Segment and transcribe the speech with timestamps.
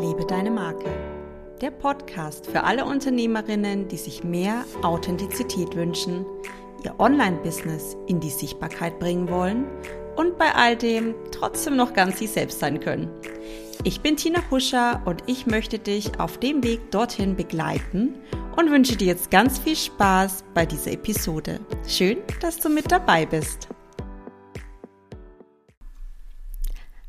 [0.00, 0.90] Liebe deine Marke.
[1.60, 6.24] Der Podcast für alle Unternehmerinnen, die sich mehr Authentizität wünschen,
[6.84, 9.66] ihr Online-Business in die Sichtbarkeit bringen wollen
[10.16, 13.10] und bei all dem trotzdem noch ganz sie selbst sein können.
[13.84, 18.14] Ich bin Tina Huscher und ich möchte dich auf dem Weg dorthin begleiten
[18.56, 21.60] und wünsche dir jetzt ganz viel Spaß bei dieser Episode.
[21.86, 23.68] Schön, dass du mit dabei bist.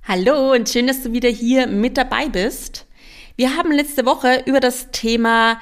[0.05, 2.87] Hallo und schön, dass du wieder hier mit dabei bist.
[3.37, 5.61] Wir haben letzte Woche über das Thema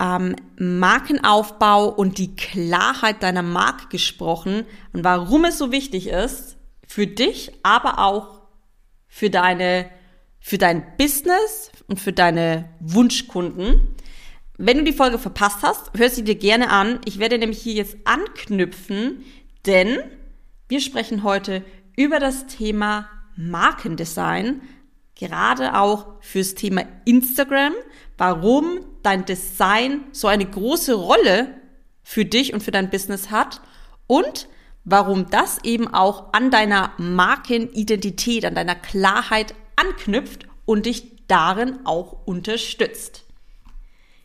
[0.00, 7.06] ähm, Markenaufbau und die Klarheit deiner Marke gesprochen und warum es so wichtig ist für
[7.06, 8.40] dich, aber auch
[9.06, 9.88] für deine
[10.40, 13.94] für dein Business und für deine Wunschkunden.
[14.58, 17.00] Wenn du die Folge verpasst hast, hör sie dir gerne an.
[17.04, 19.24] Ich werde nämlich hier jetzt anknüpfen,
[19.64, 20.00] denn
[20.66, 21.64] wir sprechen heute
[21.96, 24.62] über das Thema Markendesign,
[25.14, 27.72] gerade auch fürs Thema Instagram,
[28.18, 31.54] warum dein Design so eine große Rolle
[32.02, 33.60] für dich und für dein Business hat
[34.06, 34.48] und
[34.84, 42.24] warum das eben auch an deiner Markenidentität, an deiner Klarheit anknüpft und dich darin auch
[42.24, 43.24] unterstützt.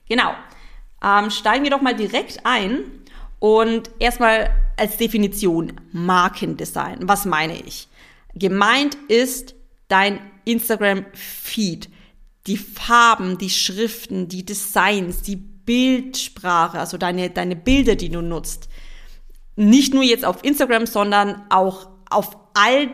[0.08, 0.34] Genau.
[1.04, 2.80] Ähm, steigen wir doch mal direkt ein
[3.40, 7.08] und erstmal als Definition Markendesign.
[7.08, 7.88] Was meine ich?
[8.36, 9.56] Gemeint ist
[9.88, 11.90] dein Instagram-Feed.
[12.48, 18.68] Die Farben, die Schriften, die Designs, die Bildsprache, also deine, deine Bilder, die du nutzt.
[19.56, 22.90] Nicht nur jetzt auf Instagram, sondern auch auf all,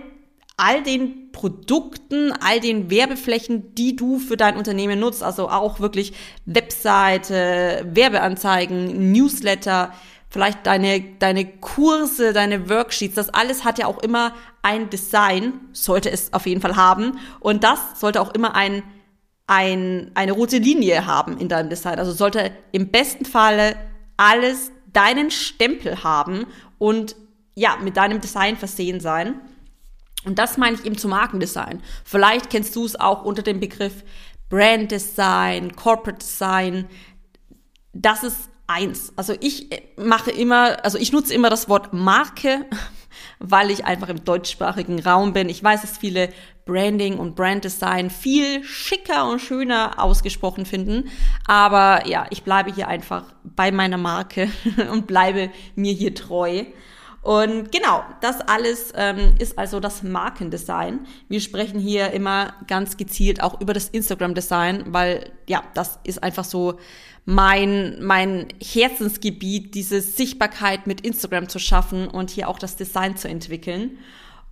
[0.58, 5.24] all den Produkten, all den Werbeflächen, die du für dein Unternehmen nutzt.
[5.24, 6.14] Also auch wirklich
[6.46, 9.94] Webseite, Werbeanzeigen, Newsletter,
[10.30, 16.12] vielleicht deine, deine Kurse, deine Worksheets, das alles hat ja auch immer ein Design, sollte
[16.12, 17.20] es auf jeden Fall haben.
[17.40, 18.84] Und das sollte auch immer ein,
[19.48, 22.00] ein, eine rote Linie haben in deinem Design.
[22.00, 23.76] Also sollte im besten Falle
[24.18, 26.46] alles deinen Stempel haben
[26.78, 27.16] und
[27.56, 29.42] ja, mit deinem Design versehen sein.
[30.26, 31.82] Und das meine ich eben zu Markendesign.
[32.04, 34.04] Vielleicht kennst du es auch unter dem Begriff
[34.50, 36.88] Brand Design, Corporate Design.
[37.94, 39.14] Das ist eins.
[39.16, 42.66] Also ich äh, mache immer, also ich nutze immer das Wort Marke,
[43.40, 45.50] weil ich einfach im deutschsprachigen Raum bin.
[45.50, 46.30] Ich weiß, dass viele
[46.66, 51.10] Branding und Branddesign viel schicker und schöner ausgesprochen finden.
[51.48, 54.50] Aber ja, ich bleibe hier einfach bei meiner Marke
[54.92, 56.66] und bleibe mir hier treu.
[57.28, 61.06] Und genau, das alles ähm, ist also das Markendesign.
[61.28, 66.46] Wir sprechen hier immer ganz gezielt auch über das Instagram-Design, weil ja, das ist einfach
[66.46, 66.80] so
[67.26, 73.28] mein, mein Herzensgebiet, diese Sichtbarkeit mit Instagram zu schaffen und hier auch das Design zu
[73.28, 73.98] entwickeln.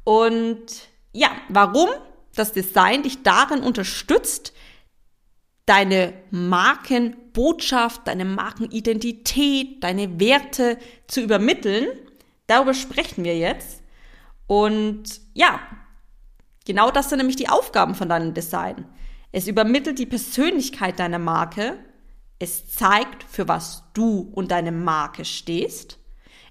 [0.04, 0.66] Und
[1.14, 1.88] ja, warum
[2.36, 4.52] das Design dich darin unterstützt,
[5.66, 10.78] deine Markenbotschaft, deine Markenidentität, deine Werte
[11.08, 11.88] zu übermitteln,
[12.48, 13.84] darüber sprechen wir jetzt.
[14.48, 15.60] Und ja,
[16.66, 18.86] genau das sind nämlich die Aufgaben von deinem Design.
[19.32, 21.78] Es übermittelt die Persönlichkeit deiner Marke
[22.40, 26.00] es zeigt, für was du und deine Marke stehst.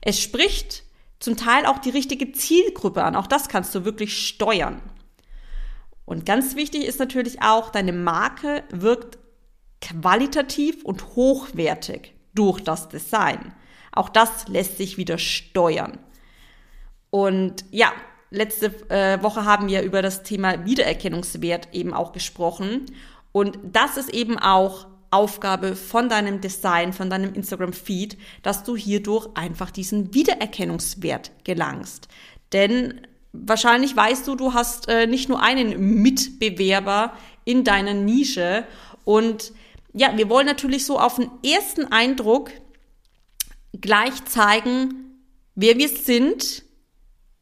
[0.01, 0.85] Es spricht
[1.19, 3.17] zum Teil auch die richtige Zielgruppe an.
[3.17, 4.81] Auch das kannst du wirklich steuern.
[6.05, 9.19] Und ganz wichtig ist natürlich auch, deine Marke wirkt
[9.81, 13.55] qualitativ und hochwertig durch das Design.
[13.95, 15.99] Auch das lässt sich wieder steuern.
[17.11, 17.93] Und ja,
[18.31, 22.87] letzte äh, Woche haben wir über das Thema Wiedererkennungswert eben auch gesprochen.
[23.33, 29.29] Und das ist eben auch Aufgabe von deinem Design, von deinem Instagram-Feed, dass du hierdurch
[29.35, 32.09] einfach diesen Wiedererkennungswert gelangst.
[32.53, 37.13] Denn wahrscheinlich weißt du, du hast äh, nicht nur einen Mitbewerber
[37.45, 38.65] in deiner Nische.
[39.05, 39.53] Und
[39.93, 42.51] ja, wir wollen natürlich so auf den ersten Eindruck
[43.81, 45.21] gleich zeigen,
[45.55, 46.65] wer wir sind,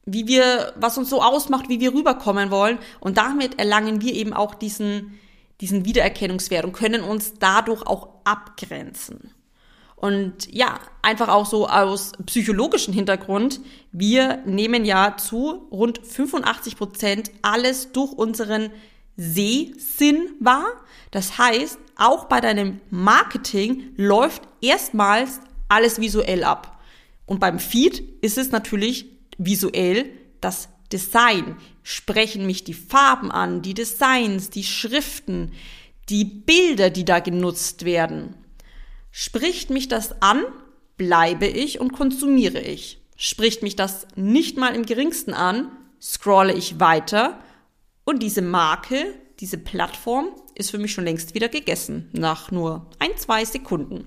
[0.04, 2.78] wie wir, was uns so ausmacht, wie wir rüberkommen wollen.
[3.00, 5.18] Und damit erlangen wir eben auch diesen
[5.62, 9.30] diesen Wiedererkennungswert und können uns dadurch auch abgrenzen.
[9.94, 13.60] Und ja, einfach auch so aus psychologischem Hintergrund.
[13.92, 18.70] Wir nehmen ja zu rund 85 Prozent alles durch unseren
[19.16, 20.66] Sehsinn wahr.
[21.12, 25.38] Das heißt, auch bei deinem Marketing läuft erstmals
[25.72, 26.80] alles visuell ab.
[27.26, 29.06] Und beim Feed ist es natürlich
[29.38, 30.10] visuell
[30.40, 31.56] das Design.
[31.82, 35.52] Sprechen mich die Farben an, die Designs, die Schriften,
[36.08, 38.34] die Bilder, die da genutzt werden.
[39.10, 40.44] Spricht mich das an,
[40.96, 43.00] bleibe ich und konsumiere ich.
[43.16, 45.70] Spricht mich das nicht mal im geringsten an,
[46.00, 47.38] scrolle ich weiter
[48.04, 53.16] und diese Marke, diese Plattform ist für mich schon längst wieder gegessen, nach nur ein,
[53.16, 54.06] zwei Sekunden.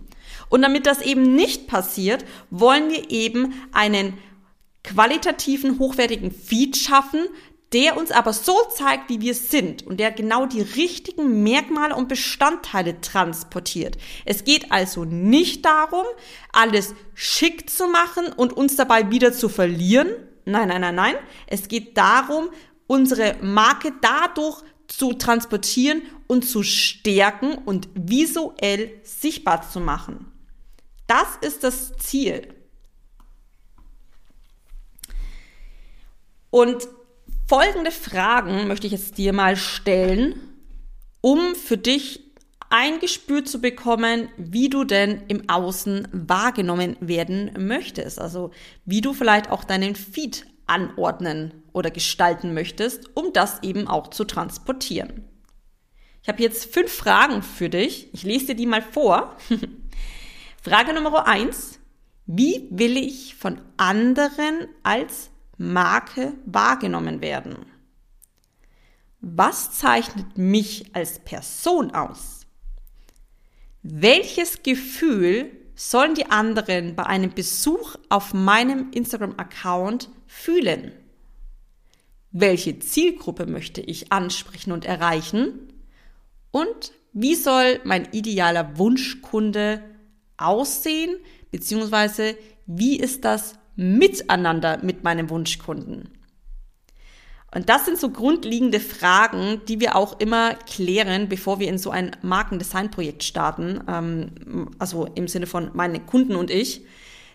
[0.56, 4.18] Und damit das eben nicht passiert, wollen wir eben einen
[4.86, 7.26] qualitativen, hochwertigen Feed schaffen,
[7.74, 12.08] der uns aber so zeigt, wie wir sind und der genau die richtigen Merkmale und
[12.08, 13.98] Bestandteile transportiert.
[14.24, 16.06] Es geht also nicht darum,
[16.54, 20.08] alles schick zu machen und uns dabei wieder zu verlieren.
[20.46, 21.16] Nein, nein, nein, nein.
[21.48, 22.48] Es geht darum,
[22.88, 30.32] unsere Marke dadurch zu transportieren und zu stärken und visuell sichtbar zu machen.
[31.08, 32.54] Das ist das Ziel.
[36.50, 36.88] Und
[37.48, 40.40] folgende Fragen möchte ich jetzt dir mal stellen,
[41.22, 42.22] um für dich
[42.70, 48.20] ein Gespür zu bekommen, wie du denn im Außen wahrgenommen werden möchtest.
[48.20, 48.52] Also
[48.86, 54.24] wie du vielleicht auch deinen Feed anordnen oder gestalten möchtest, um das eben auch zu
[54.24, 55.26] transportieren.
[56.24, 58.10] Ich habe jetzt fünf Fragen für dich.
[58.14, 59.38] Ich lese dir die mal vor.
[60.68, 61.78] Frage Nummer eins.
[62.26, 65.30] Wie will ich von anderen als
[65.60, 67.68] Marke wahrgenommen werden?
[69.22, 72.48] Was zeichnet mich als Person aus?
[73.84, 80.94] Welches Gefühl sollen die anderen bei einem Besuch auf meinem Instagram-Account fühlen?
[82.32, 85.72] Welche Zielgruppe möchte ich ansprechen und erreichen?
[86.50, 89.95] Und wie soll mein idealer Wunschkunde
[90.38, 91.16] aussehen?
[91.52, 92.36] Beziehungsweise
[92.66, 96.10] wie ist das miteinander mit meinem Wunschkunden?
[97.54, 101.90] Und das sind so grundlegende Fragen, die wir auch immer klären, bevor wir in so
[101.90, 103.82] ein Markendesign-Projekt starten.
[103.88, 106.82] Ähm, also im Sinne von meine Kunden und ich.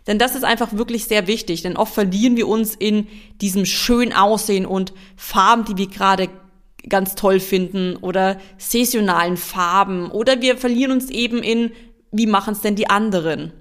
[0.07, 3.07] Denn das ist einfach wirklich sehr wichtig, denn oft verlieren wir uns in
[3.41, 6.29] diesem schön Aussehen und Farben, die wir gerade
[6.89, 11.73] ganz toll finden oder saisonalen Farben oder wir verlieren uns eben in,
[12.13, 13.53] wie machen es denn die anderen?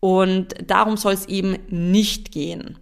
[0.00, 2.78] Und darum soll es eben nicht gehen.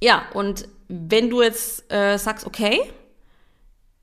[0.00, 2.80] Ja, und wenn du jetzt äh, sagst, okay,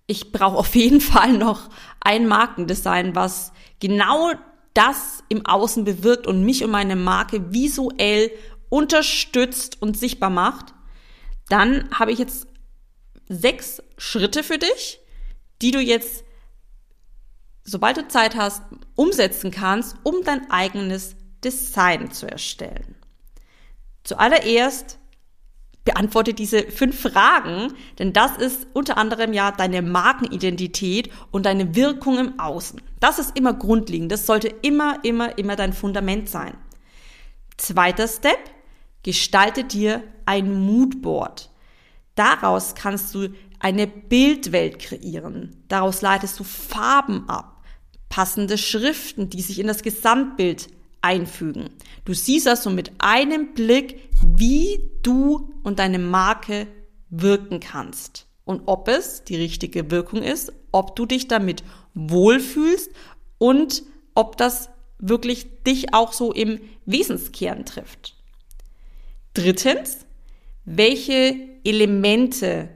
[0.07, 1.69] ich brauche auf jeden Fall noch
[2.01, 4.31] ein Markendesign, was genau
[4.73, 8.31] das im Außen bewirkt und mich und meine Marke visuell
[8.69, 10.73] unterstützt und sichtbar macht,
[11.49, 12.47] dann habe ich jetzt
[13.29, 14.99] sechs Schritte für dich,
[15.61, 16.24] die du jetzt,
[17.65, 18.63] sobald du Zeit hast,
[18.95, 22.95] umsetzen kannst, um dein eigenes Design zu erstellen.
[24.03, 24.99] Zuallererst
[25.83, 32.17] beantworte diese fünf Fragen, denn das ist unter anderem ja deine Markenidentität und deine Wirkung
[32.17, 32.81] im Außen.
[32.99, 34.11] Das ist immer grundlegend.
[34.11, 36.57] Das sollte immer, immer, immer dein Fundament sein.
[37.57, 38.39] Zweiter Step,
[39.03, 41.51] gestalte dir ein Moodboard.
[42.15, 43.29] Daraus kannst du
[43.59, 45.63] eine Bildwelt kreieren.
[45.67, 47.54] Daraus leitest du Farben ab,
[48.15, 50.69] passende Schriften, die sich in das Gesamtbild
[51.01, 51.69] einfügen.
[52.05, 56.67] Du siehst also mit einem Blick, wie du und deine Marke
[57.09, 62.89] wirken kannst und ob es die richtige Wirkung ist, ob du dich damit wohlfühlst
[63.37, 63.83] und
[64.13, 68.15] ob das wirklich dich auch so im Wesenskern trifft.
[69.33, 70.05] Drittens,
[70.63, 71.35] welche
[71.65, 72.69] Elemente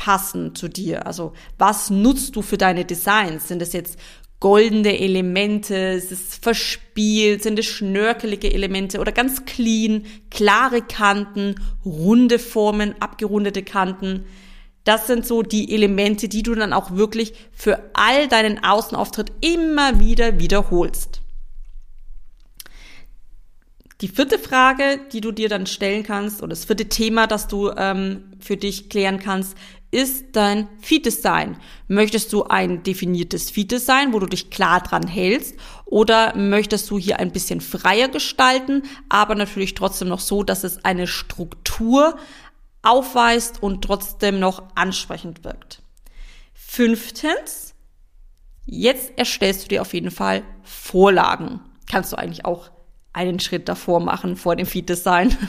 [0.00, 1.06] passen zu dir?
[1.06, 3.48] Also was nutzt du für deine Designs?
[3.48, 3.98] Sind es jetzt
[4.40, 12.38] goldene Elemente, ist es verspielt, sind es schnörkelige Elemente oder ganz clean, klare Kanten, runde
[12.38, 14.24] Formen, abgerundete Kanten.
[14.84, 20.00] Das sind so die Elemente, die du dann auch wirklich für all deinen Außenauftritt immer
[20.00, 21.19] wieder wiederholst.
[24.00, 27.70] Die vierte Frage, die du dir dann stellen kannst, oder das vierte Thema, das du
[27.76, 29.56] ähm, für dich klären kannst,
[29.90, 31.56] ist dein Feed-Design.
[31.88, 35.56] Möchtest du ein definiertes Feed-Design, wo du dich klar dran hältst?
[35.84, 40.84] Oder möchtest du hier ein bisschen freier gestalten, aber natürlich trotzdem noch so, dass es
[40.84, 42.16] eine Struktur
[42.82, 45.82] aufweist und trotzdem noch ansprechend wirkt?
[46.54, 47.74] Fünftens,
[48.64, 51.60] jetzt erstellst du dir auf jeden Fall Vorlagen.
[51.86, 52.70] Kannst du eigentlich auch
[53.12, 55.36] einen Schritt davor machen vor dem Feed-Design.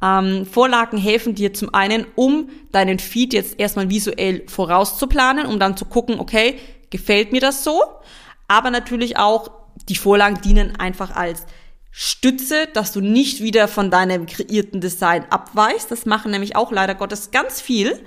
[0.00, 5.76] Ähm, Vorlagen helfen dir zum einen, um deinen Feed jetzt erstmal visuell vorauszuplanen, um dann
[5.76, 6.58] zu gucken, okay,
[6.90, 7.82] gefällt mir das so?
[8.46, 9.50] Aber natürlich auch,
[9.88, 11.46] die Vorlagen dienen einfach als
[11.90, 15.90] Stütze, dass du nicht wieder von deinem kreierten Design abweichst.
[15.90, 18.00] Das machen nämlich auch leider Gottes ganz viel.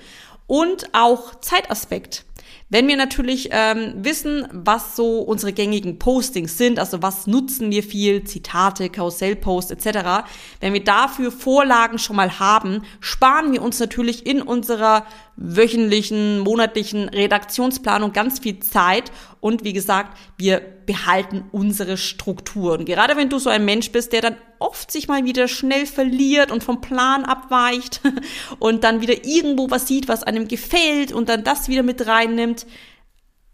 [0.47, 2.25] Und auch Zeitaspekt.
[2.71, 7.83] Wenn wir natürlich ähm, wissen, was so unsere gängigen Postings sind, also was nutzen wir
[7.83, 10.23] viel, Zitate, Karussellposts etc.,
[10.61, 17.09] wenn wir dafür Vorlagen schon mal haben, sparen wir uns natürlich in unserer wöchentlichen, monatlichen
[17.09, 22.73] Redaktionsplanung ganz viel Zeit und wie gesagt, wir behalten unsere Struktur.
[22.73, 25.85] Und gerade wenn du so ein Mensch bist, der dann oft sich mal wieder schnell
[25.85, 28.01] verliert und vom Plan abweicht
[28.59, 32.67] und dann wieder irgendwo was sieht, was einem gefällt und dann das wieder mit reinnimmt,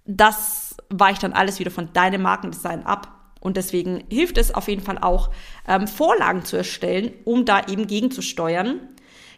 [0.05, 3.13] das weicht dann alles wieder von deinem Markendesign ab.
[3.39, 5.29] Und deswegen hilft es auf jeden Fall auch,
[5.67, 8.79] ähm, Vorlagen zu erstellen, um da eben gegenzusteuern.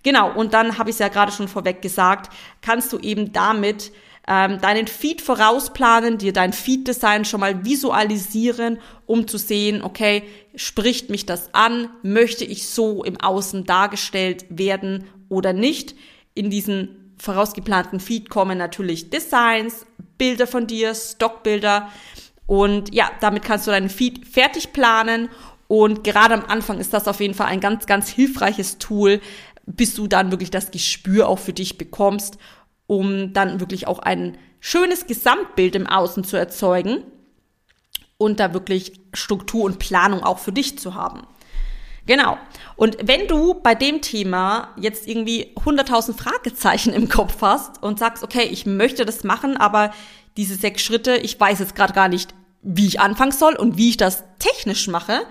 [0.03, 3.91] Genau, und dann habe ich es ja gerade schon vorweg gesagt, kannst du eben damit
[4.27, 10.23] ähm, deinen Feed vorausplanen, dir dein Feed-Design schon mal visualisieren, um zu sehen, okay,
[10.55, 15.95] spricht mich das an, möchte ich so im Außen dargestellt werden oder nicht.
[16.35, 19.85] In diesen vorausgeplanten Feed kommen natürlich Designs,
[20.17, 21.89] Bilder von dir, Stockbilder
[22.45, 25.29] und ja, damit kannst du deinen Feed fertig planen
[25.67, 29.21] und gerade am Anfang ist das auf jeden Fall ein ganz, ganz hilfreiches Tool,
[29.75, 32.37] bis du dann wirklich das Gespür auch für dich bekommst,
[32.87, 37.03] um dann wirklich auch ein schönes Gesamtbild im Außen zu erzeugen
[38.17, 41.21] und da wirklich Struktur und Planung auch für dich zu haben.
[42.05, 42.37] Genau.
[42.75, 48.23] Und wenn du bei dem Thema jetzt irgendwie 100.000 Fragezeichen im Kopf hast und sagst,
[48.23, 49.91] okay, ich möchte das machen, aber
[50.35, 52.33] diese sechs Schritte, ich weiß jetzt gerade gar nicht,
[52.63, 55.21] wie ich anfangen soll und wie ich das technisch mache,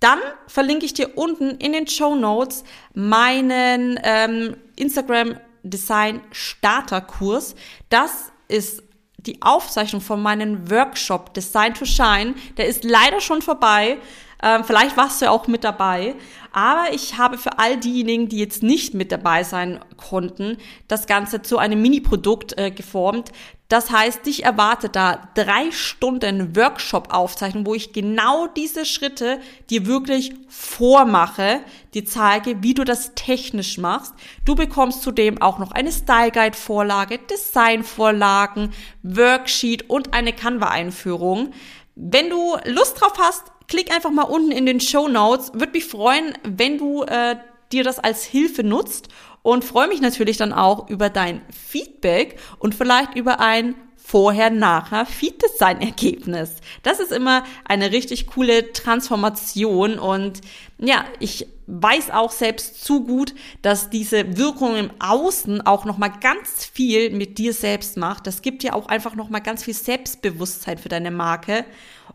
[0.00, 2.64] dann verlinke ich dir unten in den Show Notes
[2.94, 7.54] meinen ähm, Instagram Design Starter Kurs.
[7.88, 8.82] Das ist
[9.18, 12.34] die Aufzeichnung von meinem Workshop Design to Shine.
[12.56, 13.98] Der ist leider schon vorbei.
[14.42, 16.14] Ähm, vielleicht warst du ja auch mit dabei.
[16.52, 20.56] Aber ich habe für all diejenigen, die jetzt nicht mit dabei sein konnten,
[20.88, 23.32] das Ganze zu einem Mini-Produkt äh, geformt.
[23.68, 30.32] Das heißt, dich erwartet da drei Stunden Workshop-Aufzeichnung, wo ich genau diese Schritte dir wirklich
[30.48, 31.60] vormache,
[31.92, 34.14] dir zeige, wie du das technisch machst.
[34.46, 38.70] Du bekommst zudem auch noch eine Style Guide Vorlage, Design Vorlagen,
[39.02, 41.50] Worksheet und eine Canva-Einführung.
[41.94, 45.52] Wenn du Lust drauf hast, klick einfach mal unten in den Show Notes.
[45.52, 47.36] Würde mich freuen, wenn du äh,
[47.70, 49.08] dir das als Hilfe nutzt
[49.42, 56.56] und freue mich natürlich dann auch über dein Feedback und vielleicht über ein vorher-nachher Feed-Design-Ergebnis.
[56.82, 60.40] Das ist immer eine richtig coole Transformation und
[60.78, 66.64] ja, ich weiß auch selbst zu gut, dass diese Wirkung im Außen auch nochmal ganz
[66.64, 68.26] viel mit dir selbst macht.
[68.26, 71.66] Das gibt ja auch einfach nochmal ganz viel Selbstbewusstsein für deine Marke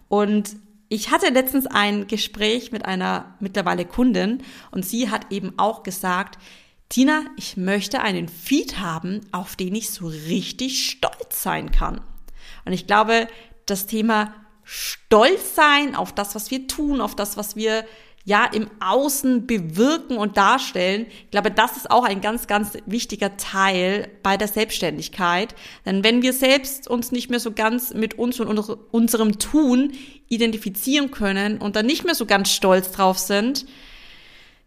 [0.09, 0.55] und
[0.93, 6.37] ich hatte letztens ein Gespräch mit einer mittlerweile Kundin und sie hat eben auch gesagt,
[6.87, 12.01] Tina, ich möchte einen Feed haben, auf den ich so richtig stolz sein kann.
[12.65, 13.27] Und ich glaube,
[13.65, 17.85] das Thema Stolz sein auf das, was wir tun, auf das, was wir
[18.25, 21.07] ja im Außen bewirken und darstellen.
[21.25, 25.55] Ich glaube, das ist auch ein ganz, ganz wichtiger Teil bei der Selbstständigkeit.
[25.85, 28.47] Denn wenn wir selbst uns nicht mehr so ganz mit uns und
[28.91, 29.91] unserem Tun
[30.29, 33.65] identifizieren können und dann nicht mehr so ganz stolz drauf sind,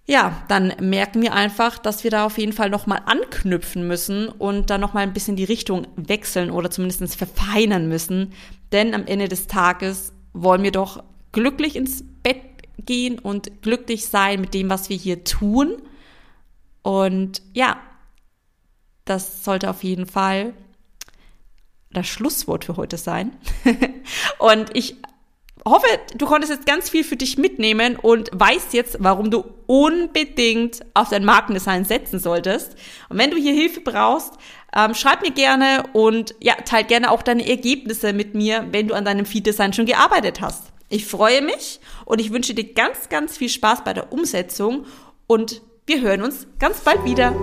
[0.09, 4.71] ja, dann merken wir einfach, dass wir da auf jeden Fall nochmal anknüpfen müssen und
[4.71, 8.33] dann nochmal ein bisschen die Richtung wechseln oder zumindest verfeinern müssen.
[8.71, 14.41] Denn am Ende des Tages wollen wir doch glücklich ins Bett gehen und glücklich sein
[14.41, 15.83] mit dem, was wir hier tun.
[16.83, 17.79] Und ja,
[19.05, 20.53] das sollte auf jeden Fall
[21.91, 23.37] das Schlusswort für heute sein.
[24.39, 24.97] und ich
[25.65, 30.85] hoffe, du konntest jetzt ganz viel für dich mitnehmen und weißt jetzt, warum du unbedingt
[30.95, 32.77] auf dein Markendesign setzen solltest.
[33.09, 34.35] Und wenn du hier Hilfe brauchst,
[34.75, 38.95] ähm, schreib mir gerne und ja, teil gerne auch deine Ergebnisse mit mir, wenn du
[38.95, 40.73] an deinem Feed-Design schon gearbeitet hast.
[40.89, 44.87] Ich freue mich und ich wünsche dir ganz, ganz viel Spaß bei der Umsetzung
[45.27, 47.35] und wir hören uns ganz bald wieder.